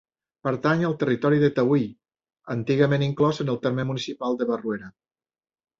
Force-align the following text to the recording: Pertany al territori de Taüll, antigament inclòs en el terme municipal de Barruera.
Pertany 0.45 0.79
al 0.87 0.95
territori 1.03 1.41
de 1.43 1.49
Taüll, 1.59 1.85
antigament 2.57 3.07
inclòs 3.11 3.45
en 3.47 3.55
el 3.55 3.63
terme 3.69 3.89
municipal 3.93 4.43
de 4.43 4.53
Barruera. 4.55 4.93